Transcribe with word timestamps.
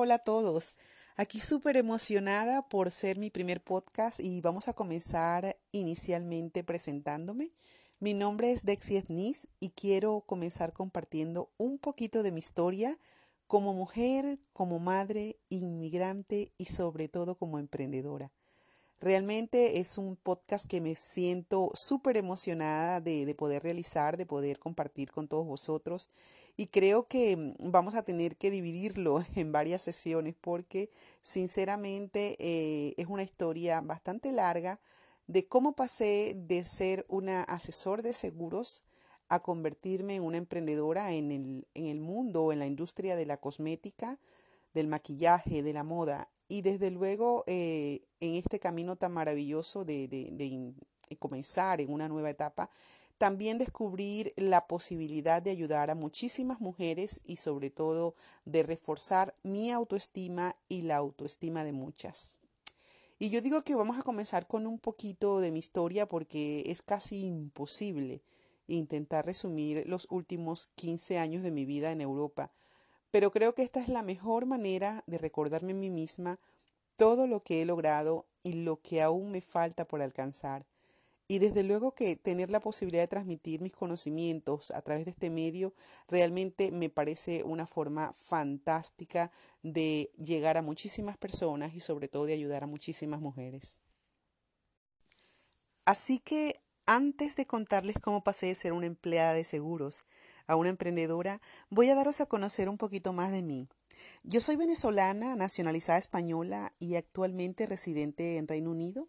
Hola, 0.00 0.14
a 0.14 0.18
todos. 0.18 0.76
Aquí 1.16 1.40
súper 1.40 1.76
emocionada 1.76 2.68
por 2.68 2.92
ser 2.92 3.18
mi 3.18 3.30
primer 3.30 3.60
podcast 3.60 4.20
y 4.20 4.40
vamos 4.40 4.68
a 4.68 4.72
comenzar 4.72 5.58
inicialmente 5.72 6.62
presentándome. 6.62 7.48
Mi 7.98 8.14
nombre 8.14 8.52
es 8.52 8.64
Dexy 8.64 8.96
Etnis 8.96 9.48
y 9.58 9.70
quiero 9.70 10.20
comenzar 10.20 10.72
compartiendo 10.72 11.50
un 11.56 11.80
poquito 11.80 12.22
de 12.22 12.30
mi 12.30 12.38
historia 12.38 12.96
como 13.48 13.74
mujer, 13.74 14.38
como 14.52 14.78
madre, 14.78 15.40
inmigrante 15.48 16.52
y 16.58 16.66
sobre 16.66 17.08
todo 17.08 17.36
como 17.36 17.58
emprendedora. 17.58 18.30
Realmente 19.00 19.78
es 19.78 19.96
un 19.96 20.16
podcast 20.16 20.68
que 20.68 20.80
me 20.80 20.96
siento 20.96 21.70
súper 21.74 22.16
emocionada 22.16 23.00
de, 23.00 23.26
de, 23.26 23.34
poder 23.34 23.62
realizar, 23.62 24.16
de 24.16 24.26
poder 24.26 24.58
compartir 24.58 25.12
con 25.12 25.28
todos 25.28 25.46
vosotros. 25.46 26.08
Y 26.56 26.66
creo 26.66 27.06
que 27.06 27.36
mm, 27.36 27.70
vamos 27.70 27.94
a 27.94 28.02
tener 28.02 28.36
que 28.36 28.50
dividirlo 28.50 29.24
en 29.36 29.52
varias 29.52 29.82
sesiones 29.82 30.34
porque 30.40 30.90
sinceramente 31.22 32.36
eh, 32.40 32.94
es 32.96 33.06
una 33.06 33.22
historia 33.22 33.80
bastante 33.80 34.32
larga 34.32 34.80
de 35.28 35.46
cómo 35.46 35.76
pasé 35.76 36.34
de 36.36 36.64
ser 36.64 37.06
una 37.08 37.44
asesor 37.44 38.02
de 38.02 38.14
seguros 38.14 38.84
a 39.28 39.38
convertirme 39.40 40.16
en 40.16 40.24
una 40.24 40.38
emprendedora 40.38 41.12
en 41.12 41.30
el, 41.30 41.68
en 41.74 41.86
el 41.86 42.00
mundo, 42.00 42.50
en 42.50 42.58
la 42.58 42.66
industria 42.66 43.14
de 43.14 43.26
la 43.26 43.36
cosmética, 43.36 44.18
del 44.74 44.86
maquillaje, 44.86 45.62
de 45.62 45.72
la 45.72 45.84
moda 45.84 46.28
y 46.48 46.62
desde 46.62 46.90
luego 46.90 47.44
eh, 47.46 48.00
en 48.20 48.34
este 48.34 48.58
camino 48.58 48.96
tan 48.96 49.12
maravilloso 49.12 49.84
de, 49.84 50.08
de, 50.08 50.30
de 50.32 51.16
comenzar 51.18 51.80
en 51.80 51.92
una 51.92 52.08
nueva 52.08 52.30
etapa, 52.30 52.70
también 53.18 53.58
descubrir 53.58 54.32
la 54.36 54.66
posibilidad 54.66 55.42
de 55.42 55.50
ayudar 55.50 55.90
a 55.90 55.94
muchísimas 55.94 56.60
mujeres 56.60 57.20
y 57.24 57.36
sobre 57.36 57.68
todo 57.68 58.14
de 58.44 58.62
reforzar 58.62 59.34
mi 59.42 59.72
autoestima 59.72 60.54
y 60.68 60.82
la 60.82 60.96
autoestima 60.96 61.64
de 61.64 61.72
muchas. 61.72 62.38
Y 63.18 63.30
yo 63.30 63.40
digo 63.40 63.62
que 63.62 63.74
vamos 63.74 63.98
a 63.98 64.04
comenzar 64.04 64.46
con 64.46 64.66
un 64.66 64.78
poquito 64.78 65.40
de 65.40 65.50
mi 65.50 65.58
historia 65.58 66.06
porque 66.06 66.62
es 66.66 66.82
casi 66.82 67.26
imposible 67.26 68.22
intentar 68.68 69.26
resumir 69.26 69.84
los 69.86 70.06
últimos 70.10 70.68
15 70.76 71.18
años 71.18 71.42
de 71.42 71.50
mi 71.50 71.64
vida 71.64 71.90
en 71.90 72.00
Europa 72.00 72.52
pero 73.10 73.30
creo 73.30 73.54
que 73.54 73.62
esta 73.62 73.80
es 73.80 73.88
la 73.88 74.02
mejor 74.02 74.46
manera 74.46 75.02
de 75.06 75.18
recordarme 75.18 75.72
a 75.72 75.76
mí 75.76 75.90
misma 75.90 76.38
todo 76.96 77.26
lo 77.26 77.42
que 77.42 77.62
he 77.62 77.64
logrado 77.64 78.26
y 78.42 78.64
lo 78.64 78.80
que 78.80 79.02
aún 79.02 79.30
me 79.30 79.40
falta 79.40 79.86
por 79.86 80.02
alcanzar. 80.02 80.66
Y 81.30 81.40
desde 81.40 81.62
luego 81.62 81.94
que 81.94 82.16
tener 82.16 82.50
la 82.50 82.60
posibilidad 82.60 83.02
de 83.02 83.08
transmitir 83.08 83.60
mis 83.60 83.72
conocimientos 83.72 84.70
a 84.70 84.80
través 84.80 85.04
de 85.04 85.10
este 85.10 85.28
medio 85.28 85.74
realmente 86.08 86.70
me 86.70 86.88
parece 86.88 87.44
una 87.44 87.66
forma 87.66 88.14
fantástica 88.14 89.30
de 89.62 90.10
llegar 90.16 90.56
a 90.56 90.62
muchísimas 90.62 91.18
personas 91.18 91.74
y 91.74 91.80
sobre 91.80 92.08
todo 92.08 92.24
de 92.24 92.32
ayudar 92.32 92.64
a 92.64 92.66
muchísimas 92.66 93.20
mujeres. 93.20 93.78
Así 95.84 96.18
que 96.18 96.54
antes 96.86 97.36
de 97.36 97.44
contarles 97.44 97.96
cómo 98.00 98.24
pasé 98.24 98.46
de 98.46 98.54
ser 98.54 98.72
una 98.72 98.86
empleada 98.86 99.34
de 99.34 99.44
seguros 99.44 100.06
a 100.48 100.56
una 100.56 100.70
emprendedora, 100.70 101.40
voy 101.70 101.88
a 101.90 101.94
daros 101.94 102.20
a 102.20 102.26
conocer 102.26 102.68
un 102.68 102.78
poquito 102.78 103.12
más 103.12 103.30
de 103.30 103.42
mí. 103.42 103.68
Yo 104.24 104.40
soy 104.40 104.56
venezolana, 104.56 105.36
nacionalizada 105.36 105.98
española 105.98 106.72
y 106.80 106.96
actualmente 106.96 107.66
residente 107.66 108.36
en 108.36 108.48
Reino 108.48 108.70
Unido. 108.70 109.06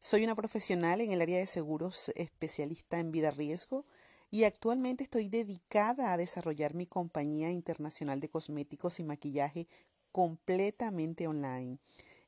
Soy 0.00 0.24
una 0.24 0.34
profesional 0.34 1.00
en 1.00 1.12
el 1.12 1.22
área 1.22 1.38
de 1.38 1.46
seguros 1.46 2.10
especialista 2.16 2.98
en 2.98 3.12
vida 3.12 3.30
riesgo 3.30 3.84
y 4.30 4.44
actualmente 4.44 5.04
estoy 5.04 5.28
dedicada 5.28 6.12
a 6.12 6.16
desarrollar 6.16 6.74
mi 6.74 6.86
compañía 6.86 7.50
internacional 7.50 8.20
de 8.20 8.28
cosméticos 8.28 9.00
y 9.00 9.04
maquillaje 9.04 9.68
completamente 10.12 11.26
online. 11.26 11.78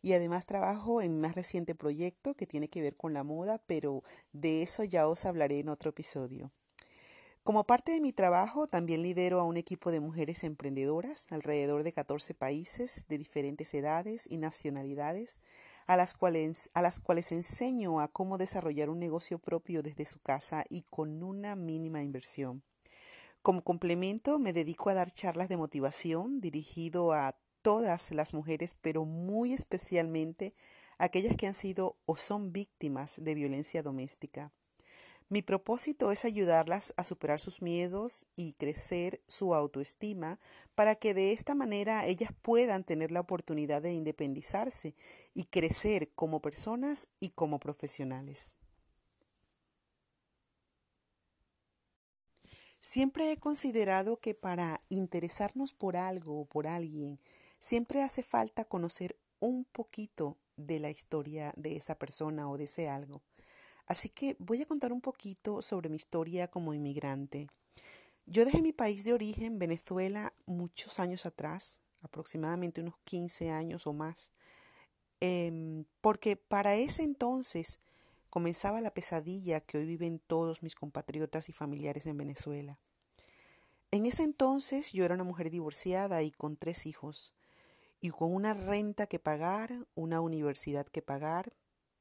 Y 0.02 0.14
además 0.14 0.46
trabajo 0.46 1.00
en 1.00 1.14
mi 1.14 1.20
más 1.20 1.34
reciente 1.34 1.74
proyecto 1.74 2.34
que 2.34 2.46
tiene 2.46 2.68
que 2.68 2.82
ver 2.82 2.96
con 2.96 3.12
la 3.12 3.22
moda, 3.22 3.62
pero 3.66 4.02
de 4.32 4.62
eso 4.62 4.82
ya 4.82 5.06
os 5.06 5.24
hablaré 5.24 5.60
en 5.60 5.68
otro 5.68 5.90
episodio. 5.90 6.50
Como 7.44 7.64
parte 7.64 7.90
de 7.90 8.00
mi 8.00 8.12
trabajo, 8.12 8.68
también 8.68 9.02
lidero 9.02 9.40
a 9.40 9.44
un 9.44 9.56
equipo 9.56 9.90
de 9.90 9.98
mujeres 9.98 10.44
emprendedoras, 10.44 11.26
alrededor 11.32 11.82
de 11.82 11.92
14 11.92 12.34
países 12.34 13.06
de 13.08 13.18
diferentes 13.18 13.74
edades 13.74 14.28
y 14.30 14.38
nacionalidades, 14.38 15.40
a 15.88 15.96
las, 15.96 16.14
cuales, 16.14 16.70
enseño 17.32 17.98
a 17.98 18.06
cómo 18.06 18.38
desarrollar 18.38 18.90
un 18.90 19.00
negocio 19.00 19.40
propio 19.40 19.82
desde 19.82 20.06
su 20.06 20.20
casa 20.20 20.64
y 20.68 20.82
con 20.82 21.24
una 21.24 21.56
mínima 21.56 22.04
inversión. 22.04 22.62
Como 23.42 23.64
complemento, 23.64 24.38
me 24.38 24.52
dedico 24.52 24.90
a 24.90 24.94
dar 24.94 25.10
charlas 25.10 25.48
de 25.48 25.56
motivación 25.56 26.40
dirigido 26.40 27.12
a 27.12 27.36
todas 27.60 28.12
las 28.12 28.34
mujeres, 28.34 28.76
pero 28.80 29.04
muy 29.04 29.52
especialmente 29.52 30.54
aquellas 30.96 31.36
que 31.36 31.48
han 31.48 31.54
sido 31.54 31.96
o 32.06 32.16
son 32.16 32.52
víctimas 32.52 33.24
de 33.24 33.34
violencia 33.34 33.82
doméstica. 33.82 34.52
Mi 35.32 35.40
propósito 35.40 36.12
es 36.12 36.26
ayudarlas 36.26 36.92
a 36.98 37.04
superar 37.04 37.40
sus 37.40 37.62
miedos 37.62 38.26
y 38.36 38.52
crecer 38.52 39.22
su 39.26 39.54
autoestima 39.54 40.38
para 40.74 40.94
que 40.94 41.14
de 41.14 41.32
esta 41.32 41.54
manera 41.54 42.04
ellas 42.04 42.34
puedan 42.42 42.84
tener 42.84 43.12
la 43.12 43.20
oportunidad 43.20 43.80
de 43.80 43.94
independizarse 43.94 44.94
y 45.32 45.44
crecer 45.44 46.10
como 46.10 46.42
personas 46.42 47.08
y 47.18 47.30
como 47.30 47.60
profesionales. 47.60 48.58
Siempre 52.82 53.32
he 53.32 53.38
considerado 53.38 54.20
que 54.20 54.34
para 54.34 54.80
interesarnos 54.90 55.72
por 55.72 55.96
algo 55.96 56.42
o 56.42 56.44
por 56.44 56.66
alguien, 56.66 57.18
siempre 57.58 58.02
hace 58.02 58.22
falta 58.22 58.66
conocer 58.66 59.16
un 59.40 59.64
poquito 59.64 60.36
de 60.58 60.78
la 60.78 60.90
historia 60.90 61.54
de 61.56 61.76
esa 61.76 61.98
persona 61.98 62.50
o 62.50 62.58
de 62.58 62.64
ese 62.64 62.90
algo. 62.90 63.22
Así 63.92 64.08
que 64.08 64.36
voy 64.38 64.62
a 64.62 64.64
contar 64.64 64.90
un 64.90 65.02
poquito 65.02 65.60
sobre 65.60 65.90
mi 65.90 65.96
historia 65.96 66.48
como 66.48 66.72
inmigrante. 66.72 67.50
Yo 68.24 68.46
dejé 68.46 68.62
mi 68.62 68.72
país 68.72 69.04
de 69.04 69.12
origen, 69.12 69.58
Venezuela, 69.58 70.32
muchos 70.46 70.98
años 70.98 71.26
atrás, 71.26 71.82
aproximadamente 72.00 72.80
unos 72.80 72.94
15 73.04 73.50
años 73.50 73.86
o 73.86 73.92
más, 73.92 74.32
eh, 75.20 75.84
porque 76.00 76.36
para 76.36 76.74
ese 76.74 77.02
entonces 77.02 77.80
comenzaba 78.30 78.80
la 78.80 78.94
pesadilla 78.94 79.60
que 79.60 79.76
hoy 79.76 79.84
viven 79.84 80.20
todos 80.26 80.62
mis 80.62 80.74
compatriotas 80.74 81.50
y 81.50 81.52
familiares 81.52 82.06
en 82.06 82.16
Venezuela. 82.16 82.78
En 83.90 84.06
ese 84.06 84.22
entonces 84.22 84.92
yo 84.92 85.04
era 85.04 85.16
una 85.16 85.24
mujer 85.24 85.50
divorciada 85.50 86.22
y 86.22 86.30
con 86.30 86.56
tres 86.56 86.86
hijos, 86.86 87.34
y 88.00 88.08
con 88.08 88.32
una 88.32 88.54
renta 88.54 89.06
que 89.06 89.18
pagar, 89.18 89.70
una 89.94 90.22
universidad 90.22 90.86
que 90.86 91.02
pagar, 91.02 91.52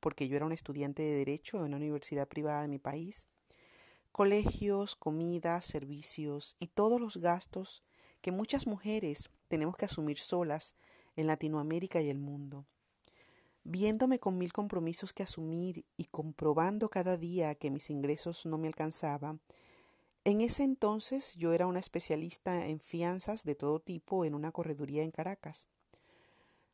porque 0.02 0.28
yo 0.28 0.36
era 0.36 0.46
un 0.46 0.52
estudiante 0.52 1.02
de 1.02 1.16
derecho 1.16 1.58
en 1.58 1.64
una 1.64 1.78
universidad 1.78 2.28
privada 2.28 2.64
de 2.64 2.68
mi 2.68 2.80
país, 2.80 3.30
colegios, 4.12 4.96
comidas, 4.96 5.64
servicios 5.64 6.58
y 6.60 6.68
todos 6.68 7.00
los 7.00 7.18
gastos 7.18 7.84
que 8.20 8.34
muchas 8.34 8.68
mujeres 8.68 9.30
tenemos 9.48 9.78
que 9.78 9.86
asumir 9.86 10.18
solas 10.18 10.76
en 11.16 11.28
Latinoamérica 11.28 12.02
y 12.02 12.10
el 12.10 12.20
mundo. 12.20 12.66
Viéndome 13.64 14.20
con 14.20 14.38
mil 14.38 14.52
compromisos 14.52 15.14
que 15.14 15.24
asumir 15.24 15.86
y 15.96 16.06
comprobando 16.06 16.90
cada 16.90 17.16
día 17.16 17.56
que 17.56 17.70
mis 17.70 17.90
ingresos 17.90 18.46
no 18.46 18.58
me 18.58 18.68
alcanzaban, 18.68 19.40
en 20.24 20.42
ese 20.42 20.64
entonces 20.64 21.36
yo 21.36 21.54
era 21.54 21.66
una 21.66 21.80
especialista 21.80 22.68
en 22.68 22.80
fianzas 22.80 23.44
de 23.44 23.56
todo 23.56 23.80
tipo 23.80 24.24
en 24.24 24.36
una 24.36 24.52
correduría 24.52 25.02
en 25.04 25.12
Caracas. 25.12 25.68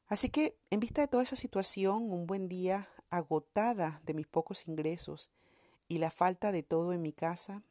Así 0.07 0.29
que, 0.29 0.55
en 0.69 0.79
vista 0.79 1.01
de 1.01 1.07
toda 1.07 1.23
esa 1.23 1.35
situación, 1.35 2.11
un 2.11 2.27
buen 2.27 2.49
día 2.49 2.89
agotada 3.09 4.01
de 4.05 4.13
mis 4.13 4.27
pocos 4.27 4.67
ingresos 4.67 5.31
y 5.87 5.97
la 5.97 6.11
falta 6.11 6.51
de 6.51 6.63
todo 6.63 6.93
en 6.93 7.01
mi 7.01 7.13
casa, 7.13 7.63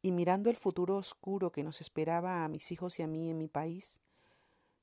y 0.00 0.12
mirando 0.12 0.50
el 0.50 0.56
futuro 0.56 0.96
oscuro 0.96 1.52
que 1.52 1.62
nos 1.62 1.80
esperaba 1.80 2.44
a 2.44 2.48
mis 2.48 2.72
hijos 2.72 2.98
y 2.98 3.02
a 3.02 3.06
mí 3.06 3.30
en 3.30 3.38
mi 3.38 3.48
país, 3.48 4.00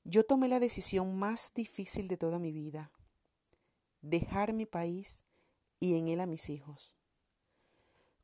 yo 0.04 0.24
tomé 0.24 0.48
la 0.48 0.60
decisión 0.60 1.18
más 1.18 1.52
difícil 1.54 2.08
de 2.08 2.16
toda 2.16 2.38
mi 2.38 2.52
vida, 2.52 2.90
dejar 4.00 4.54
mi 4.54 4.64
país 4.64 5.24
y 5.78 5.98
en 5.98 6.08
él 6.08 6.20
a 6.20 6.26
mis 6.26 6.48
hijos. 6.48 6.96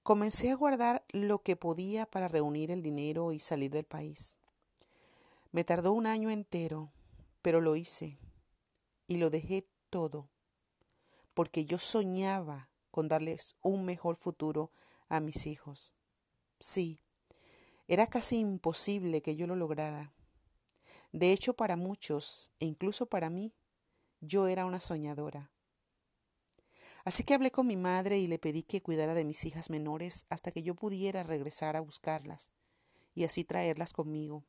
Comencé 0.03 0.51
a 0.51 0.57
guardar 0.57 1.05
lo 1.11 1.43
que 1.43 1.57
podía 1.57 2.07
para 2.07 2.29
reunir 2.29 2.71
el 2.71 2.83
dinero 2.83 3.33
y 3.33 3.41
salir 3.41 3.71
del 3.71 3.85
país. 3.85 4.39
Me 5.53 5.65
tardó 5.65 5.93
un 5.93 6.07
año 6.07 6.31
entero, 6.31 6.93
pero 7.43 7.61
lo 7.61 7.77
hice 7.77 8.19
y 9.07 9.17
lo 9.17 9.31
dejé 9.31 9.67
todo 9.91 10.31
porque 11.37 11.67
yo 11.67 11.77
soñaba 11.77 12.71
con 12.91 13.09
darles 13.09 13.57
un 13.61 13.85
mejor 13.85 14.17
futuro 14.17 14.71
a 15.11 15.21
mis 15.21 15.47
hijos. 15.47 15.93
Sí, 16.59 17.03
era 17.89 18.07
casi 18.07 18.39
imposible 18.39 19.21
que 19.21 19.37
yo 19.37 19.47
lo 19.47 19.55
lograra. 19.55 20.15
De 21.13 21.33
hecho, 21.33 21.53
para 21.53 21.77
muchos, 21.77 22.53
e 22.59 22.65
incluso 22.65 23.05
para 23.05 23.29
mí, 23.29 23.53
yo 24.23 24.49
era 24.49 24.65
una 24.65 24.81
soñadora. 24.81 25.53
Así 27.05 27.23
que 27.23 27.35
hablé 27.35 27.51
con 27.51 27.67
mi 27.67 27.77
madre 27.77 28.19
y 28.19 28.29
le 28.29 28.39
pedí 28.39 28.63
que 28.63 28.81
cuidara 28.81 29.13
de 29.13 29.25
mis 29.25 29.45
hijas 29.45 29.69
menores 29.69 30.25
hasta 30.31 30.53
que 30.53 30.63
yo 30.63 30.75
pudiera 30.75 31.23
regresar 31.23 31.77
a 31.77 31.83
buscarlas 31.83 32.51
y 33.15 33.25
así 33.25 33.45
traerlas 33.45 33.93
conmigo. 33.93 34.47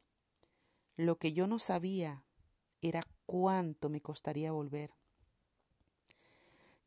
Lo 0.96 1.18
que 1.18 1.34
yo 1.34 1.48
no 1.48 1.60
sabía 1.60 2.24
era 2.82 3.04
cuánto 3.26 3.90
me 3.90 4.00
costaría 4.00 4.54
volver. 4.54 4.97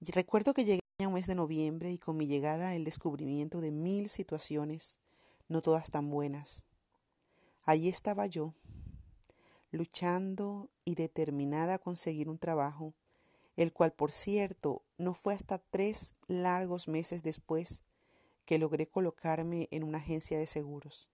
Recuerdo 0.00 0.54
que 0.54 0.64
llegué 0.64 0.80
a 1.00 1.08
un 1.08 1.14
mes 1.14 1.26
de 1.26 1.34
noviembre 1.34 1.92
y 1.92 1.98
con 1.98 2.16
mi 2.16 2.26
llegada 2.26 2.74
el 2.74 2.84
descubrimiento 2.84 3.60
de 3.60 3.70
mil 3.70 4.08
situaciones, 4.08 4.98
no 5.48 5.60
todas 5.60 5.90
tan 5.90 6.08
buenas. 6.08 6.64
Allí 7.64 7.90
estaba 7.90 8.24
yo, 8.26 8.54
luchando 9.70 10.70
y 10.86 10.94
determinada 10.94 11.74
a 11.74 11.78
conseguir 11.78 12.30
un 12.30 12.38
trabajo, 12.38 12.94
el 13.56 13.74
cual, 13.74 13.92
por 13.92 14.10
cierto, 14.10 14.82
no 14.96 15.12
fue 15.12 15.34
hasta 15.34 15.58
tres 15.58 16.14
largos 16.28 16.88
meses 16.88 17.22
después 17.22 17.84
que 18.46 18.58
logré 18.58 18.86
colocarme 18.86 19.68
en 19.70 19.84
una 19.84 19.98
agencia 19.98 20.38
de 20.38 20.46
seguros. 20.46 21.10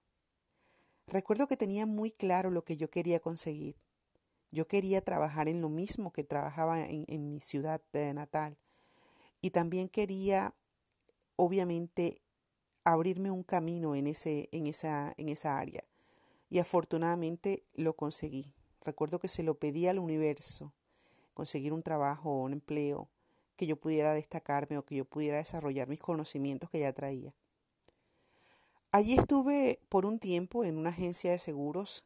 Recuerdo 1.08 1.48
que 1.48 1.56
tenía 1.56 1.86
muy 1.86 2.12
claro 2.12 2.50
lo 2.50 2.64
que 2.64 2.76
yo 2.76 2.88
quería 2.88 3.18
conseguir. 3.18 3.76
Yo 4.52 4.68
quería 4.68 5.02
trabajar 5.02 5.48
en 5.48 5.60
lo 5.60 5.68
mismo 5.68 6.12
que 6.12 6.22
trabajaba 6.22 6.84
en, 6.84 7.30
mi 7.30 7.40
ciudad 7.40 7.82
natal. 8.14 8.56
Y 9.46 9.50
también 9.50 9.88
quería, 9.88 10.56
obviamente, 11.37 12.16
abrirme 12.82 13.31
un 13.31 13.44
camino 13.44 13.94
en, 13.94 14.08
ese, 14.08 14.48
en, 14.50 14.66
esa, 14.66 15.14
en 15.19 15.28
esa 15.28 15.56
área. 15.56 15.84
Y 16.50 16.58
afortunadamente 16.58 17.62
lo 17.75 17.94
conseguí. 17.94 18.52
Recuerdo 18.82 19.20
que 19.20 19.28
se 19.28 19.44
lo 19.44 19.54
pedí 19.56 19.87
al 19.87 20.00
universo, 20.00 20.72
conseguir 21.32 21.72
un 21.72 21.84
trabajo 21.84 22.32
o 22.32 22.43
un 22.43 22.54
empleo 22.54 23.08
que 23.54 23.69
yo 23.69 23.76
pudiera 23.76 24.14
destacarme 24.14 24.78
o 24.78 24.84
que 24.84 24.96
yo 24.96 25.04
pudiera 25.04 25.38
desarrollar 25.38 25.87
mis 25.87 26.00
conocimientos 26.00 26.69
que 26.69 26.81
ya 26.81 26.93
traía. 26.93 27.32
Allí 28.90 29.16
estuve 29.16 29.78
por 29.88 30.06
un 30.06 30.19
tiempo 30.19 30.64
en 30.64 30.76
una 30.76 30.90
agencia 30.90 31.31
de 31.31 31.38
seguros, 31.38 32.02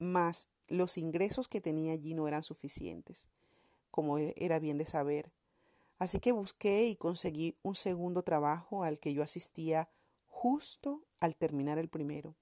más 0.00 0.48
los 0.66 0.98
ingresos 0.98 1.46
que 1.46 1.60
tenía 1.60 1.92
allí 1.92 2.14
no 2.14 2.26
eran 2.26 2.42
suficientes, 2.42 3.28
como 3.92 4.18
era 4.18 4.58
bien 4.58 4.78
de 4.78 4.86
saber. 4.86 5.30
Así 5.98 6.18
que 6.20 6.32
busqué 6.32 6.84
y 6.86 6.96
conseguí 6.96 7.58
un 7.62 7.74
segundo 7.74 8.22
trabajo 8.22 8.84
al 8.84 8.98
que 9.00 9.14
yo 9.14 9.22
asistía 9.22 9.88
justo 10.26 11.06
al 11.20 11.36
terminar 11.36 11.78
el 11.78 11.88
primero. 11.88 12.36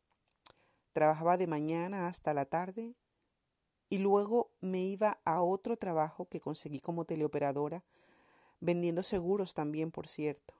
Trabajaba 0.92 1.36
de 1.36 1.46
mañana 1.46 2.08
hasta 2.08 2.34
la 2.34 2.44
tarde 2.44 2.96
y 3.88 3.98
luego 3.98 4.50
me 4.60 4.80
iba 4.80 5.20
a 5.24 5.42
otro 5.42 5.76
trabajo 5.76 6.28
que 6.28 6.40
conseguí 6.40 6.80
como 6.80 7.04
teleoperadora, 7.04 7.84
vendiendo 8.60 9.02
seguros 9.02 9.54
también, 9.54 9.92
por 9.92 10.08
cierto, 10.08 10.54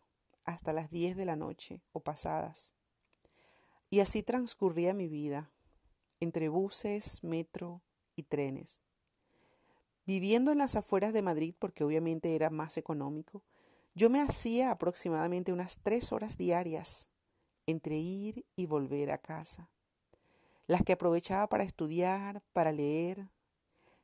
hasta 0.45 0.73
las 0.73 0.91
10 0.91 1.17
de 1.17 1.25
la 1.25 1.37
noche 1.37 1.83
o 1.93 2.01
pasadas. 2.01 2.77
Y 3.91 4.01
así 4.01 4.23
transcurría 4.23 4.95
mi 4.95 5.09
vida, 5.09 5.51
entre 6.21 6.49
buses, 6.49 7.25
metro 7.25 7.83
y 8.15 8.25
trenes. 8.25 8.83
Viviendo 10.07 10.53
en 10.53 10.59
las 10.59 10.77
afueras 10.77 11.15
de 11.15 11.23
Madrid, 11.23 11.55
porque 11.59 11.83
obviamente 11.83 12.35
era 12.35 12.51
más 12.51 12.77
económico, 12.77 13.43
yo 13.95 14.11
me 14.11 14.21
hacía 14.21 14.71
aproximadamente 14.71 15.53
unas 15.53 15.79
tres 15.79 16.13
horas 16.13 16.37
diarias 16.37 17.09
entre 17.67 17.97
ir 17.97 18.45
y 18.55 18.67
volver 18.67 19.11
a 19.11 19.19
casa, 19.19 19.71
las 20.67 20.83
que 20.83 20.93
aprovechaba 20.93 21.49
para 21.49 21.65
estudiar, 21.65 22.43
para 22.53 22.73
leer. 22.73 23.31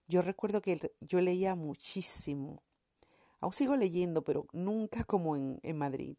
Yo 0.09 0.23
recuerdo 0.23 0.63
que 0.63 0.93
yo 1.01 1.21
leía 1.21 1.55
muchísimo. 1.55 2.63
Aún 3.41 3.53
sigo 3.53 3.77
leyendo, 3.77 4.23
pero 4.23 4.47
nunca 4.53 5.05
como 5.05 5.37
en, 5.37 5.61
en 5.63 5.77
Madrid, 5.77 6.17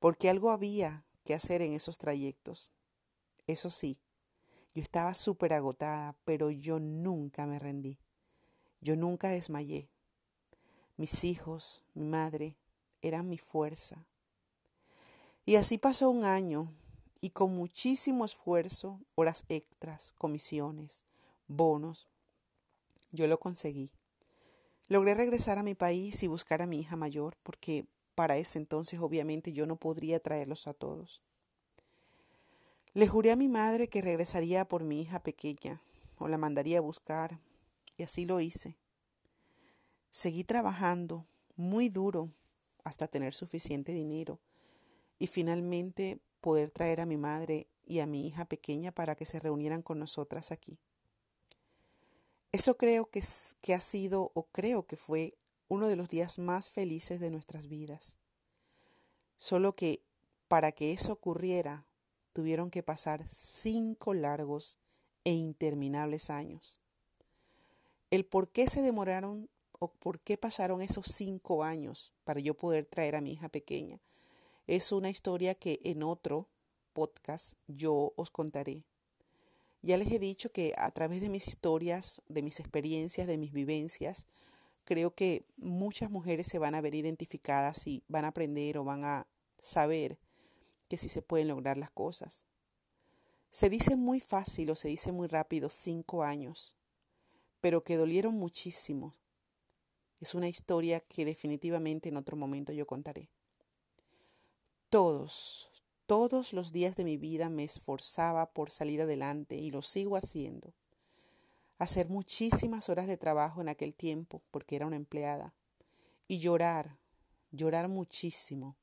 porque 0.00 0.28
algo 0.28 0.50
había 0.50 1.04
que 1.24 1.34
hacer 1.34 1.62
en 1.62 1.72
esos 1.72 1.98
trayectos. 1.98 2.72
Eso 3.46 3.70
sí, 3.70 4.00
yo 4.74 4.82
estaba 4.82 5.14
súper 5.14 5.52
agotada, 5.52 6.16
pero 6.24 6.50
yo 6.50 6.80
nunca 6.80 7.46
me 7.46 7.58
rendí. 7.58 7.98
Yo 8.82 8.96
nunca 8.96 9.28
desmayé. 9.28 9.88
Mis 10.96 11.22
hijos, 11.22 11.84
mi 11.94 12.04
madre, 12.04 12.56
eran 13.00 13.28
mi 13.28 13.38
fuerza. 13.38 14.04
Y 15.46 15.54
así 15.54 15.78
pasó 15.78 16.10
un 16.10 16.24
año, 16.24 16.74
y 17.20 17.30
con 17.30 17.54
muchísimo 17.54 18.24
esfuerzo, 18.24 19.00
horas 19.14 19.44
extras, 19.48 20.14
comisiones, 20.18 21.04
bonos, 21.46 22.08
yo 23.12 23.28
lo 23.28 23.38
conseguí. 23.38 23.92
Logré 24.88 25.14
regresar 25.14 25.58
a 25.58 25.62
mi 25.62 25.76
país 25.76 26.22
y 26.24 26.26
buscar 26.26 26.60
a 26.60 26.66
mi 26.66 26.80
hija 26.80 26.96
mayor, 26.96 27.36
porque 27.44 27.86
para 28.16 28.36
ese 28.36 28.58
entonces 28.58 28.98
obviamente 28.98 29.52
yo 29.52 29.64
no 29.66 29.76
podría 29.76 30.18
traerlos 30.18 30.66
a 30.66 30.74
todos. 30.74 31.22
Le 32.94 33.06
juré 33.06 33.30
a 33.30 33.36
mi 33.36 33.48
madre 33.48 33.88
que 33.88 34.02
regresaría 34.02 34.66
por 34.66 34.82
mi 34.82 35.02
hija 35.02 35.22
pequeña 35.22 35.80
o 36.18 36.26
la 36.26 36.36
mandaría 36.36 36.78
a 36.78 36.82
buscar 36.82 37.38
y 37.96 38.02
así 38.02 38.24
lo 38.24 38.40
hice. 38.40 38.76
Seguí 40.10 40.44
trabajando 40.44 41.26
muy 41.56 41.88
duro 41.88 42.30
hasta 42.84 43.08
tener 43.08 43.34
suficiente 43.34 43.92
dinero 43.92 44.40
y 45.18 45.26
finalmente 45.26 46.20
poder 46.40 46.70
traer 46.70 47.00
a 47.00 47.06
mi 47.06 47.16
madre 47.16 47.68
y 47.86 48.00
a 48.00 48.06
mi 48.06 48.26
hija 48.26 48.44
pequeña 48.44 48.92
para 48.92 49.14
que 49.14 49.26
se 49.26 49.40
reunieran 49.40 49.82
con 49.82 49.98
nosotras 49.98 50.52
aquí. 50.52 50.78
Eso 52.50 52.76
creo 52.76 53.06
que, 53.06 53.22
que 53.62 53.74
ha 53.74 53.80
sido 53.80 54.30
o 54.34 54.44
creo 54.44 54.86
que 54.86 54.96
fue 54.96 55.38
uno 55.68 55.88
de 55.88 55.96
los 55.96 56.08
días 56.08 56.38
más 56.38 56.70
felices 56.70 57.18
de 57.20 57.30
nuestras 57.30 57.66
vidas. 57.68 58.18
Solo 59.36 59.74
que 59.74 60.02
para 60.48 60.72
que 60.72 60.92
eso 60.92 61.14
ocurriera 61.14 61.86
tuvieron 62.32 62.70
que 62.70 62.82
pasar 62.82 63.26
cinco 63.28 64.12
largos 64.12 64.78
e 65.24 65.32
interminables 65.32 66.28
años. 66.28 66.80
El 68.12 68.26
por 68.26 68.50
qué 68.50 68.68
se 68.68 68.82
demoraron 68.82 69.48
o 69.78 69.90
por 69.90 70.20
qué 70.20 70.36
pasaron 70.36 70.82
esos 70.82 71.06
cinco 71.06 71.64
años 71.64 72.12
para 72.24 72.40
yo 72.40 72.52
poder 72.52 72.84
traer 72.84 73.16
a 73.16 73.22
mi 73.22 73.32
hija 73.32 73.48
pequeña 73.48 74.02
es 74.66 74.92
una 74.92 75.08
historia 75.08 75.54
que 75.54 75.80
en 75.82 76.02
otro 76.02 76.46
podcast 76.92 77.54
yo 77.68 78.12
os 78.16 78.30
contaré. 78.30 78.84
Ya 79.80 79.96
les 79.96 80.12
he 80.12 80.18
dicho 80.18 80.52
que 80.52 80.74
a 80.76 80.90
través 80.90 81.22
de 81.22 81.30
mis 81.30 81.48
historias, 81.48 82.20
de 82.28 82.42
mis 82.42 82.60
experiencias, 82.60 83.26
de 83.26 83.38
mis 83.38 83.50
vivencias, 83.50 84.26
creo 84.84 85.14
que 85.14 85.46
muchas 85.56 86.10
mujeres 86.10 86.46
se 86.48 86.58
van 86.58 86.74
a 86.74 86.82
ver 86.82 86.94
identificadas 86.94 87.86
y 87.86 88.04
van 88.08 88.26
a 88.26 88.28
aprender 88.28 88.76
o 88.76 88.84
van 88.84 89.06
a 89.06 89.26
saber 89.58 90.18
que 90.86 90.98
sí 90.98 91.08
se 91.08 91.22
pueden 91.22 91.48
lograr 91.48 91.78
las 91.78 91.90
cosas. 91.90 92.46
Se 93.50 93.70
dice 93.70 93.96
muy 93.96 94.20
fácil 94.20 94.70
o 94.70 94.76
se 94.76 94.88
dice 94.88 95.12
muy 95.12 95.28
rápido 95.28 95.70
cinco 95.70 96.24
años, 96.24 96.76
pero 97.62 97.82
que 97.82 97.96
dolieron 97.96 98.34
muchísimo. 98.34 99.14
Es 100.20 100.34
una 100.34 100.48
historia 100.48 101.00
que 101.00 101.24
definitivamente 101.24 102.10
en 102.10 102.18
otro 102.18 102.36
momento 102.36 102.74
yo 102.74 102.86
contaré. 102.86 103.30
Todos, 104.90 105.70
todos 106.04 106.52
los 106.52 106.70
días 106.72 106.94
de 106.94 107.04
mi 107.04 107.16
vida 107.16 107.48
me 107.48 107.64
esforzaba 107.64 108.52
por 108.52 108.70
salir 108.70 109.00
adelante 109.00 109.56
y 109.56 109.70
lo 109.70 109.80
sigo 109.80 110.16
haciendo. 110.16 110.74
Hacer 111.78 112.10
muchísimas 112.10 112.90
horas 112.90 113.06
de 113.06 113.16
trabajo 113.16 113.62
en 113.62 113.70
aquel 113.70 113.94
tiempo 113.94 114.42
porque 114.50 114.76
era 114.76 114.86
una 114.86 114.96
empleada. 114.96 115.54
Y 116.28 116.38
llorar, 116.38 116.98
llorar 117.50 117.88
muchísimo 117.88 118.76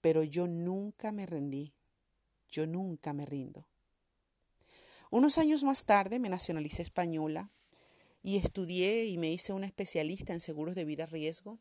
pero 0.00 0.22
yo 0.22 0.46
nunca 0.46 1.12
me 1.12 1.26
rendí, 1.26 1.72
yo 2.48 2.66
nunca 2.66 3.12
me 3.12 3.26
rindo. 3.26 3.66
Unos 5.10 5.38
años 5.38 5.64
más 5.64 5.84
tarde 5.84 6.18
me 6.18 6.28
nacionalicé 6.28 6.82
española 6.82 7.50
y 8.22 8.36
estudié 8.36 9.06
y 9.06 9.18
me 9.18 9.30
hice 9.30 9.52
una 9.52 9.66
especialista 9.66 10.32
en 10.32 10.40
seguros 10.40 10.74
de 10.74 10.84
vida 10.84 11.06
riesgo 11.06 11.58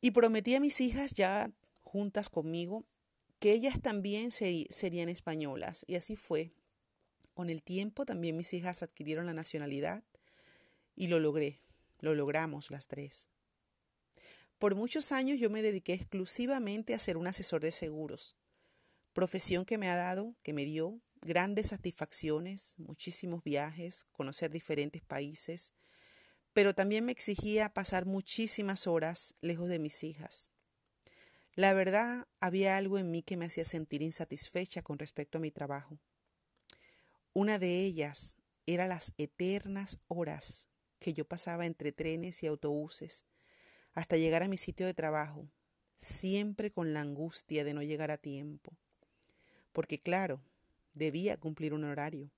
y 0.00 0.10
prometí 0.10 0.54
a 0.54 0.60
mis 0.60 0.80
hijas 0.80 1.14
ya 1.14 1.50
juntas 1.82 2.28
conmigo 2.28 2.84
que 3.38 3.52
ellas 3.52 3.80
también 3.80 4.30
serían 4.30 5.08
españolas 5.08 5.84
y 5.86 5.96
así 5.96 6.16
fue. 6.16 6.52
Con 7.34 7.50
el 7.50 7.62
tiempo 7.62 8.06
también 8.06 8.36
mis 8.36 8.54
hijas 8.54 8.82
adquirieron 8.82 9.26
la 9.26 9.34
nacionalidad 9.34 10.02
y 10.96 11.08
lo 11.08 11.18
logré, 11.18 11.58
lo 12.00 12.14
logramos 12.14 12.70
las 12.70 12.86
tres. 12.86 13.28
Por 14.58 14.76
muchos 14.76 15.12
años 15.12 15.38
yo 15.38 15.50
me 15.50 15.62
dediqué 15.62 15.92
exclusivamente 15.92 16.94
a 16.94 16.98
ser 16.98 17.16
un 17.16 17.26
asesor 17.26 17.60
de 17.60 17.72
seguros, 17.72 18.36
profesión 19.12 19.64
que 19.64 19.78
me 19.78 19.90
ha 19.90 19.96
dado, 19.96 20.34
que 20.42 20.52
me 20.52 20.64
dio 20.64 21.00
grandes 21.24 21.68
satisfacciones, 21.68 22.74
muchísimos 22.76 23.42
viajes, 23.42 24.06
conocer 24.12 24.50
diferentes 24.50 25.02
países, 25.02 25.74
pero 26.52 26.74
también 26.74 27.04
me 27.04 27.12
exigía 27.12 27.70
pasar 27.70 28.04
muchísimas 28.04 28.86
horas 28.86 29.34
lejos 29.40 29.68
de 29.68 29.78
mis 29.78 30.04
hijas. 30.04 30.52
La 31.56 31.72
verdad, 31.72 32.28
había 32.40 32.76
algo 32.76 32.98
en 32.98 33.10
mí 33.10 33.22
que 33.22 33.36
me 33.36 33.46
hacía 33.46 33.64
sentir 33.64 34.02
insatisfecha 34.02 34.82
con 34.82 34.98
respecto 34.98 35.38
a 35.38 35.40
mi 35.40 35.50
trabajo. 35.50 35.98
Una 37.32 37.58
de 37.58 37.80
ellas 37.80 38.36
era 38.66 38.86
las 38.86 39.14
eternas 39.16 40.00
horas 40.08 40.68
que 40.98 41.14
yo 41.14 41.26
pasaba 41.26 41.66
entre 41.66 41.92
trenes 41.92 42.42
y 42.42 42.46
autobuses, 42.46 43.24
hasta 43.92 44.16
llegar 44.16 44.42
a 44.42 44.48
mi 44.48 44.56
sitio 44.56 44.86
de 44.86 44.94
trabajo, 44.94 45.48
siempre 45.96 46.70
con 46.70 46.92
la 46.92 47.00
angustia 47.00 47.64
de 47.64 47.74
no 47.74 47.82
llegar 47.82 48.10
a 48.10 48.18
tiempo, 48.18 48.76
porque 49.72 49.98
claro, 49.98 50.40
debía 50.94 51.36
cumplir 51.36 51.74
un 51.74 51.84
horario. 51.84 52.30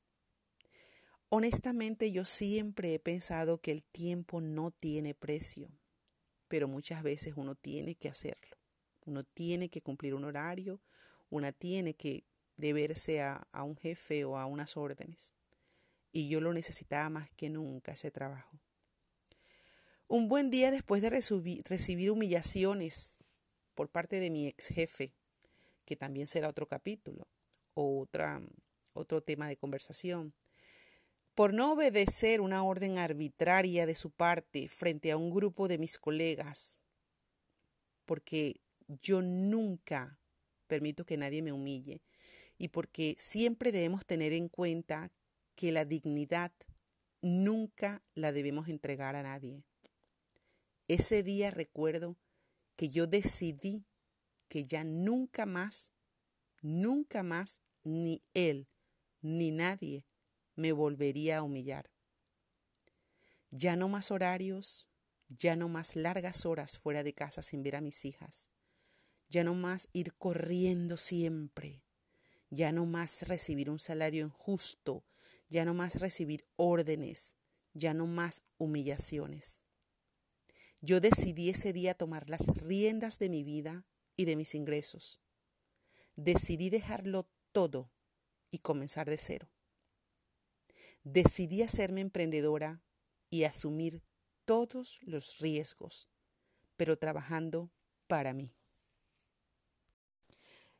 Honestamente 1.28 2.12
yo 2.12 2.24
siempre 2.24 2.94
he 2.94 2.98
pensado 2.98 3.60
que 3.60 3.72
el 3.72 3.84
tiempo 3.84 4.40
no 4.40 4.70
tiene 4.70 5.14
precio, 5.14 5.70
pero 6.48 6.68
muchas 6.68 7.02
veces 7.02 7.34
uno 7.36 7.54
tiene 7.54 7.94
que 7.94 8.08
hacerlo. 8.08 8.56
Uno 9.04 9.24
tiene 9.24 9.68
que 9.68 9.82
cumplir 9.82 10.14
un 10.14 10.24
horario, 10.24 10.80
una 11.30 11.52
tiene 11.52 11.94
que 11.94 12.24
deberse 12.56 13.22
a, 13.22 13.46
a 13.52 13.62
un 13.62 13.76
jefe 13.76 14.24
o 14.24 14.38
a 14.38 14.46
unas 14.46 14.76
órdenes. 14.76 15.34
Y 16.12 16.28
yo 16.28 16.40
lo 16.40 16.52
necesitaba 16.52 17.10
más 17.10 17.30
que 17.32 17.50
nunca 17.50 17.92
ese 17.92 18.10
trabajo. 18.10 18.60
Un 20.08 20.28
buen 20.28 20.50
día 20.50 20.70
después 20.70 21.02
de 21.02 21.10
recibir 21.10 22.10
humillaciones 22.10 23.18
por 23.74 23.90
parte 23.90 24.20
de 24.20 24.30
mi 24.30 24.46
ex 24.46 24.68
jefe, 24.68 25.12
que 25.84 25.96
también 25.96 26.28
será 26.28 26.48
otro 26.48 26.68
capítulo 26.68 27.28
otra, 27.84 28.42
otro 28.94 29.22
tema 29.22 29.48
de 29.48 29.56
conversación, 29.56 30.34
por 31.34 31.52
no 31.52 31.72
obedecer 31.72 32.40
una 32.40 32.62
orden 32.62 32.98
arbitraria 32.98 33.84
de 33.86 33.94
su 33.94 34.10
parte 34.10 34.68
frente 34.68 35.12
a 35.12 35.16
un 35.16 35.30
grupo 35.30 35.68
de 35.68 35.78
mis 35.78 35.98
colegas, 35.98 36.78
porque 38.06 38.56
yo 38.88 39.20
nunca 39.20 40.18
permito 40.66 41.04
que 41.04 41.16
nadie 41.16 41.42
me 41.42 41.52
humille 41.52 42.00
y 42.58 42.68
porque 42.68 43.16
siempre 43.18 43.72
debemos 43.72 44.06
tener 44.06 44.32
en 44.32 44.48
cuenta 44.48 45.12
que 45.54 45.72
la 45.72 45.84
dignidad 45.84 46.52
nunca 47.20 48.02
la 48.14 48.32
debemos 48.32 48.68
entregar 48.68 49.16
a 49.16 49.22
nadie. 49.22 49.62
Ese 50.88 51.22
día 51.22 51.50
recuerdo 51.50 52.16
que 52.76 52.90
yo 52.90 53.06
decidí 53.06 53.84
que 54.48 54.66
ya 54.66 54.84
nunca 54.84 55.46
más, 55.46 55.92
nunca 56.62 57.22
más, 57.22 57.60
ni 57.86 58.20
él, 58.34 58.68
ni 59.22 59.52
nadie 59.52 60.04
me 60.56 60.72
volvería 60.72 61.38
a 61.38 61.42
humillar. 61.42 61.88
Ya 63.50 63.76
no 63.76 63.88
más 63.88 64.10
horarios, 64.10 64.88
ya 65.28 65.54
no 65.54 65.68
más 65.68 65.94
largas 65.94 66.46
horas 66.46 66.78
fuera 66.78 67.04
de 67.04 67.14
casa 67.14 67.42
sin 67.42 67.62
ver 67.62 67.76
a 67.76 67.80
mis 67.80 68.04
hijas, 68.04 68.50
ya 69.28 69.44
no 69.44 69.54
más 69.54 69.88
ir 69.92 70.14
corriendo 70.14 70.96
siempre, 70.96 71.84
ya 72.50 72.72
no 72.72 72.86
más 72.86 73.28
recibir 73.28 73.70
un 73.70 73.78
salario 73.78 74.26
injusto, 74.26 75.04
ya 75.48 75.64
no 75.64 75.72
más 75.72 76.00
recibir 76.00 76.44
órdenes, 76.56 77.36
ya 77.72 77.94
no 77.94 78.06
más 78.06 78.42
humillaciones. 78.58 79.62
Yo 80.80 81.00
decidí 81.00 81.50
ese 81.50 81.72
día 81.72 81.94
tomar 81.94 82.28
las 82.30 82.46
riendas 82.62 83.20
de 83.20 83.28
mi 83.28 83.44
vida 83.44 83.86
y 84.16 84.24
de 84.24 84.34
mis 84.34 84.56
ingresos. 84.56 85.20
Decidí 86.16 86.70
dejarlo 86.70 87.28
todo 87.56 87.90
y 88.50 88.58
comenzar 88.58 89.08
de 89.08 89.16
cero. 89.16 89.48
Decidí 91.04 91.62
hacerme 91.62 92.02
emprendedora 92.02 92.82
y 93.30 93.44
asumir 93.44 94.02
todos 94.44 94.98
los 95.00 95.38
riesgos, 95.38 96.10
pero 96.76 96.98
trabajando 96.98 97.70
para 98.08 98.34
mí. 98.34 98.54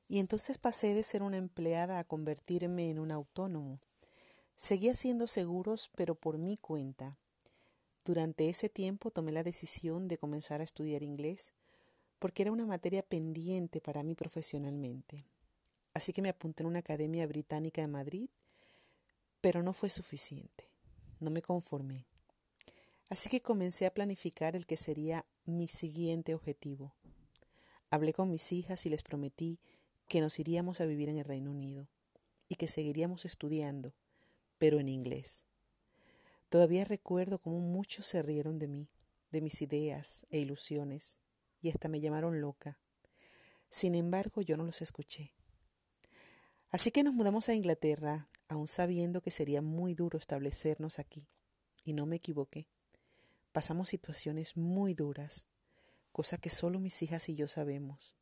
Y 0.07 0.19
entonces 0.19 0.59
pasé 0.59 0.93
de 0.93 1.03
ser 1.03 1.23
una 1.23 1.39
empleada 1.39 1.99
a 1.99 2.05
convertirme 2.05 2.91
en 2.91 2.99
un 2.99 3.11
autónomo. 3.11 3.81
Seguía 4.55 4.95
siendo 4.95 5.27
seguros, 5.29 5.91
pero 5.97 6.15
por 6.15 6.37
mi 6.37 6.59
cuenta, 6.59 7.19
durante 8.05 8.51
ese 8.51 8.69
tiempo 8.69 9.11
tomé 9.11 9.33
la 9.33 9.43
decisión 9.43 10.09
de 10.09 10.19
comenzar 10.19 10.61
a 10.61 10.65
estudiar 10.65 11.03
inglés 11.03 11.55
porque 12.19 12.43
era 12.43 12.53
una 12.53 12.67
materia 12.67 13.03
pendiente 13.03 13.81
para 13.81 14.03
mí 14.03 14.15
profesionalmente. 14.15 15.17
Así 15.97 16.13
que 16.13 16.21
me 16.21 16.29
apunté 16.29 16.63
en 16.63 16.67
una 16.67 16.81
academia 16.81 17.27
británica 17.27 17.81
de 17.81 17.89
Madrid, 17.89 18.29
pero 19.41 19.63
no 19.63 19.73
fue 19.73 19.89
suficiente. 19.89 20.69
No 21.21 21.31
me 21.31 21.41
conformé. 21.41 22.05
Así 23.09 23.31
que 23.31 23.41
comencé 23.41 23.87
a 23.87 23.95
planificar 23.95 24.57
el 24.57 24.67
que 24.67 24.77
sería 24.77 25.25
mi 25.47 25.69
siguiente 25.69 26.35
objetivo. 26.35 26.93
Hablé 27.89 28.13
con 28.13 28.31
mis 28.31 28.53
hijas 28.53 28.85
y 28.85 28.91
les 28.91 29.03
prometí 29.03 29.59
que 30.07 30.21
nos 30.21 30.39
iríamos 30.39 30.83
a 30.83 30.85
vivir 30.85 31.09
en 31.09 31.17
el 31.17 31.25
Reino 31.25 31.51
Unido 31.51 31.89
y 32.51 32.57
que 32.57 32.69
seguiríamos 32.69 33.25
estudiando, 33.25 33.95
pero 34.59 34.79
en 34.81 34.91
inglés. 34.91 35.47
Todavía 36.51 36.85
recuerdo 36.85 37.39
cómo 37.39 37.59
muchos 37.61 38.05
se 38.05 38.21
rieron 38.21 38.59
de 38.59 38.69
mí, 38.69 38.91
de 39.31 39.41
mis 39.41 39.63
ideas 39.63 40.27
e 40.29 40.41
ilusiones, 40.41 41.21
y 41.63 41.71
hasta 41.71 41.89
me 41.89 42.03
llamaron 42.03 42.43
loca. 42.43 42.79
Sin 43.71 43.95
embargo, 43.95 44.43
yo 44.43 44.59
no 44.59 44.65
los 44.65 44.83
escuché. 44.83 45.33
Así 46.71 46.91
que 46.91 47.03
nos 47.03 47.15
mudamos 47.15 47.49
a 47.49 47.55
Inglaterra, 47.55 48.29
aun 48.49 48.69
sabiendo 48.69 49.21
que 49.21 49.31
sería 49.31 49.63
muy 49.63 49.95
duro 49.95 50.19
establecernos 50.19 50.99
aquí. 50.99 51.29
Y 51.85 51.93
no 51.93 52.07
me 52.07 52.17
equivoqué. 52.17 52.69
Pasamos 53.53 53.89
situaciones 53.89 54.57
muy 54.57 54.95
duras, 54.95 55.47
cosa 56.13 56.39
que 56.39 56.51
solo 56.51 56.81
mis 56.81 57.03
hijas 57.03 57.29
y 57.29 57.35
yo 57.35 57.49
sabemos. 57.49 58.17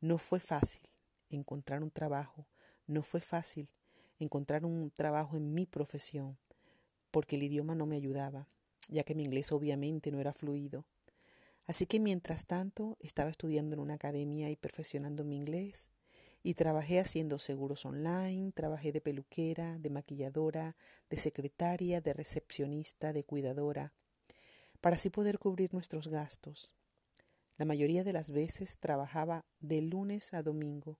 No 0.00 0.18
fue 0.18 0.40
fácil 0.40 0.80
encontrar 1.30 1.82
un 1.82 1.90
trabajo, 1.90 2.46
no 2.86 3.02
fue 3.02 3.20
fácil 3.20 3.70
encontrar 4.18 4.64
un 4.64 4.90
trabajo 4.90 5.36
en 5.36 5.54
mi 5.54 5.66
profesión, 5.66 6.38
porque 7.10 7.36
el 7.36 7.44
idioma 7.44 7.74
no 7.74 7.86
me 7.86 7.96
ayudaba, 7.96 8.48
ya 8.88 9.04
que 9.04 9.14
mi 9.14 9.24
inglés 9.24 9.52
obviamente 9.52 10.10
no 10.10 10.20
era 10.20 10.32
fluido. 10.32 10.84
Así 11.66 11.86
que 11.86 12.00
mientras 12.00 12.46
tanto 12.46 12.96
estaba 13.00 13.30
estudiando 13.30 13.74
en 13.74 13.80
una 13.80 13.94
academia 13.94 14.50
y 14.50 14.56
perfeccionando 14.56 15.24
mi 15.24 15.36
inglés, 15.36 15.90
y 16.42 16.54
trabajé 16.54 17.00
haciendo 17.00 17.38
seguros 17.38 17.84
online, 17.84 18.52
trabajé 18.52 18.92
de 18.92 19.00
peluquera, 19.00 19.78
de 19.78 19.90
maquilladora, 19.90 20.76
de 21.10 21.18
secretaria, 21.18 22.00
de 22.00 22.12
recepcionista, 22.12 23.12
de 23.12 23.24
cuidadora, 23.24 23.92
para 24.80 24.96
así 24.96 25.10
poder 25.10 25.38
cubrir 25.38 25.72
nuestros 25.74 26.08
gastos. 26.08 26.76
La 27.56 27.64
mayoría 27.64 28.04
de 28.04 28.12
las 28.12 28.30
veces 28.30 28.78
trabajaba 28.78 29.44
de 29.60 29.82
lunes 29.82 30.32
a 30.32 30.42
domingo, 30.42 30.98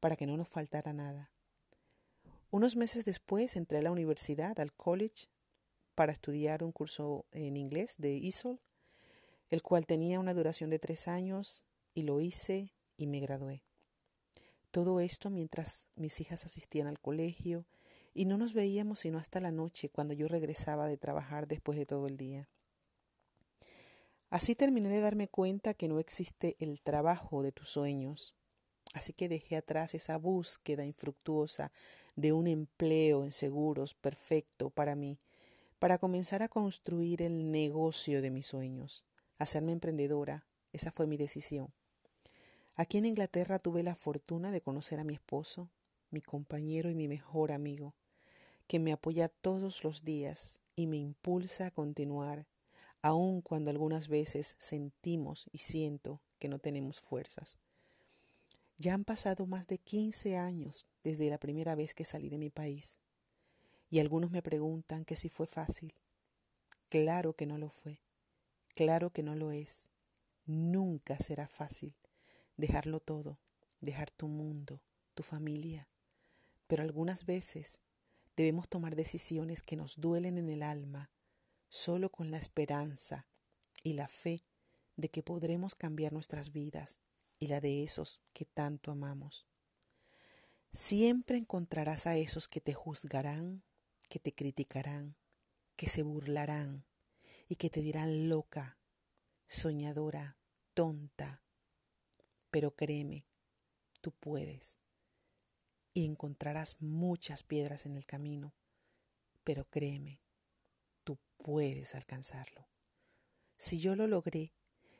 para 0.00 0.16
que 0.16 0.26
no 0.26 0.36
nos 0.36 0.48
faltara 0.48 0.92
nada. 0.92 1.30
Unos 2.50 2.76
meses 2.76 3.04
después 3.04 3.56
entré 3.56 3.78
a 3.78 3.82
la 3.82 3.92
universidad, 3.92 4.58
al 4.60 4.72
college, 4.72 5.28
para 5.94 6.12
estudiar 6.12 6.62
un 6.62 6.72
curso 6.72 7.24
en 7.32 7.56
inglés 7.56 7.96
de 7.98 8.14
ISOL, 8.14 8.60
el 9.48 9.62
cual 9.62 9.86
tenía 9.86 10.20
una 10.20 10.34
duración 10.34 10.70
de 10.70 10.78
tres 10.78 11.08
años 11.08 11.66
y 11.94 12.02
lo 12.02 12.20
hice 12.20 12.72
y 12.96 13.06
me 13.06 13.20
gradué. 13.20 13.65
Todo 14.76 15.00
esto 15.00 15.30
mientras 15.30 15.86
mis 15.96 16.20
hijas 16.20 16.44
asistían 16.44 16.86
al 16.86 17.00
colegio 17.00 17.64
y 18.12 18.26
no 18.26 18.36
nos 18.36 18.52
veíamos 18.52 18.98
sino 18.98 19.16
hasta 19.16 19.40
la 19.40 19.50
noche 19.50 19.88
cuando 19.88 20.12
yo 20.12 20.28
regresaba 20.28 20.86
de 20.86 20.98
trabajar 20.98 21.48
después 21.48 21.78
de 21.78 21.86
todo 21.86 22.06
el 22.06 22.18
día. 22.18 22.50
Así 24.28 24.54
terminé 24.54 24.90
de 24.90 25.00
darme 25.00 25.28
cuenta 25.28 25.72
que 25.72 25.88
no 25.88 25.98
existe 25.98 26.56
el 26.58 26.82
trabajo 26.82 27.42
de 27.42 27.52
tus 27.52 27.70
sueños. 27.70 28.36
Así 28.92 29.14
que 29.14 29.30
dejé 29.30 29.56
atrás 29.56 29.94
esa 29.94 30.18
búsqueda 30.18 30.84
infructuosa 30.84 31.72
de 32.14 32.34
un 32.34 32.46
empleo 32.46 33.24
en 33.24 33.32
seguros 33.32 33.94
perfecto 33.94 34.68
para 34.68 34.94
mí, 34.94 35.18
para 35.78 35.96
comenzar 35.96 36.42
a 36.42 36.50
construir 36.50 37.22
el 37.22 37.50
negocio 37.50 38.20
de 38.20 38.30
mis 38.30 38.44
sueños, 38.44 39.06
hacerme 39.38 39.72
emprendedora. 39.72 40.46
Esa 40.74 40.92
fue 40.92 41.06
mi 41.06 41.16
decisión. 41.16 41.72
Aquí 42.78 42.98
en 42.98 43.06
Inglaterra 43.06 43.58
tuve 43.58 43.82
la 43.82 43.94
fortuna 43.94 44.50
de 44.50 44.60
conocer 44.60 45.00
a 45.00 45.04
mi 45.04 45.14
esposo, 45.14 45.70
mi 46.10 46.20
compañero 46.20 46.90
y 46.90 46.94
mi 46.94 47.08
mejor 47.08 47.50
amigo, 47.50 47.94
que 48.66 48.78
me 48.78 48.92
apoya 48.92 49.30
todos 49.30 49.82
los 49.82 50.04
días 50.04 50.60
y 50.76 50.86
me 50.86 50.98
impulsa 50.98 51.68
a 51.68 51.70
continuar, 51.70 52.46
aun 53.00 53.40
cuando 53.40 53.70
algunas 53.70 54.08
veces 54.08 54.56
sentimos 54.58 55.46
y 55.52 55.58
siento 55.58 56.20
que 56.38 56.48
no 56.48 56.58
tenemos 56.58 57.00
fuerzas. 57.00 57.56
Ya 58.76 58.92
han 58.92 59.04
pasado 59.04 59.46
más 59.46 59.68
de 59.68 59.78
15 59.78 60.36
años 60.36 60.86
desde 61.02 61.30
la 61.30 61.38
primera 61.38 61.76
vez 61.76 61.94
que 61.94 62.04
salí 62.04 62.28
de 62.28 62.36
mi 62.36 62.50
país. 62.50 62.98
Y 63.88 64.00
algunos 64.00 64.32
me 64.32 64.42
preguntan 64.42 65.06
que 65.06 65.16
si 65.16 65.30
fue 65.30 65.46
fácil. 65.46 65.94
Claro 66.90 67.32
que 67.32 67.46
no 67.46 67.56
lo 67.56 67.70
fue. 67.70 68.00
Claro 68.74 69.08
que 69.08 69.22
no 69.22 69.34
lo 69.34 69.50
es. 69.50 69.88
Nunca 70.44 71.18
será 71.18 71.48
fácil 71.48 71.94
dejarlo 72.56 73.00
todo, 73.00 73.40
dejar 73.80 74.10
tu 74.10 74.28
mundo, 74.28 74.82
tu 75.14 75.22
familia. 75.22 75.88
Pero 76.66 76.82
algunas 76.82 77.24
veces 77.24 77.82
debemos 78.36 78.68
tomar 78.68 78.96
decisiones 78.96 79.62
que 79.62 79.76
nos 79.76 80.00
duelen 80.00 80.38
en 80.38 80.48
el 80.48 80.62
alma, 80.62 81.10
solo 81.68 82.10
con 82.10 82.30
la 82.30 82.38
esperanza 82.38 83.26
y 83.82 83.94
la 83.94 84.08
fe 84.08 84.44
de 84.96 85.10
que 85.10 85.22
podremos 85.22 85.74
cambiar 85.74 86.12
nuestras 86.12 86.52
vidas 86.52 87.00
y 87.38 87.48
la 87.48 87.60
de 87.60 87.82
esos 87.82 88.22
que 88.32 88.44
tanto 88.44 88.90
amamos. 88.90 89.46
Siempre 90.72 91.38
encontrarás 91.38 92.06
a 92.06 92.16
esos 92.16 92.48
que 92.48 92.60
te 92.60 92.74
juzgarán, 92.74 93.64
que 94.08 94.18
te 94.18 94.34
criticarán, 94.34 95.16
que 95.76 95.88
se 95.88 96.02
burlarán 96.02 96.86
y 97.48 97.56
que 97.56 97.70
te 97.70 97.80
dirán 97.80 98.28
loca, 98.28 98.78
soñadora, 99.48 100.38
tonta. 100.74 101.42
Pero 102.56 102.74
créeme, 102.74 103.26
tú 104.00 104.12
puedes 104.12 104.78
y 105.92 106.06
encontrarás 106.06 106.80
muchas 106.80 107.42
piedras 107.42 107.84
en 107.84 107.96
el 107.96 108.06
camino, 108.06 108.54
pero 109.44 109.66
créeme, 109.68 110.22
tú 111.04 111.18
puedes 111.36 111.94
alcanzarlo. 111.94 112.66
Si 113.56 113.78
yo 113.78 113.94
lo 113.94 114.06
logré 114.06 114.54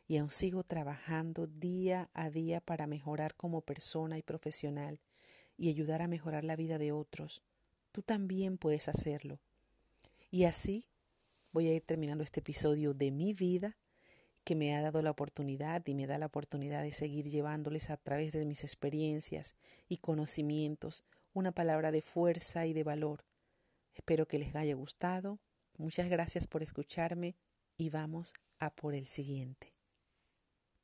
y 0.07 0.19
aún 0.19 0.31
sigo 0.31 0.65
trabajando 0.65 1.47
día 1.47 2.11
a 2.13 2.29
día 2.29 2.61
para 2.61 2.87
mejorar 2.87 3.35
como 3.37 3.63
persona 3.63 4.19
y 4.19 4.23
profesional 4.23 5.01
y 5.57 5.71
ayudar 5.71 6.03
a 6.03 6.09
mejorar 6.09 6.45
la 6.45 6.57
vida 6.57 6.77
de 6.77 6.93
otros, 6.93 7.43
tú 7.91 8.03
también 8.03 8.59
puedes 8.59 8.87
hacerlo. 8.87 9.41
Y 10.31 10.45
así 10.45 10.91
voy 11.53 11.69
a 11.69 11.75
ir 11.75 11.87
terminando 11.87 12.23
este 12.23 12.41
episodio 12.41 12.93
de 12.93 13.11
mi 13.13 13.33
vida 13.33 13.79
que 14.47 14.55
me 14.55 14.77
ha 14.77 14.81
dado 14.81 15.03
la 15.03 15.11
oportunidad 15.11 15.85
y 15.89 15.95
me 15.97 16.07
da 16.07 16.19
la 16.19 16.27
oportunidad 16.27 16.83
de 16.83 16.93
seguir 16.93 17.29
llevándoles 17.29 17.91
a 17.91 17.97
través 17.97 18.31
de 18.31 18.45
mis 18.45 18.63
experiencias 18.63 19.57
y 19.89 19.97
conocimientos 19.97 21.03
una 21.33 21.51
palabra 21.51 21.91
de 21.91 22.01
fuerza 22.01 22.65
y 22.65 22.73
de 22.73 22.85
valor. 22.85 23.25
Espero 23.93 24.29
que 24.29 24.39
les 24.39 24.55
haya 24.55 24.77
gustado. 24.77 25.41
Muchas 25.79 26.09
gracias 26.09 26.47
por 26.47 26.63
escucharme 26.63 27.35
y 27.77 27.91
vamos 27.91 28.35
a 28.61 28.71
por 28.71 28.95
el 28.95 29.09
siguiente. 29.09 29.76